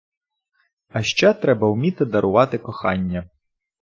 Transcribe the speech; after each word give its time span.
А 0.89 1.03
ще 1.03 1.33
треба 1.33 1.71
вміти 1.71 2.05
дарувати 2.05 2.57
кохання. 2.57 3.29